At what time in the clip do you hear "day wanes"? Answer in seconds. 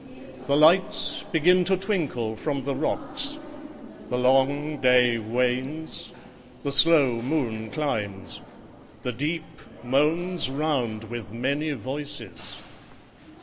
4.81-6.11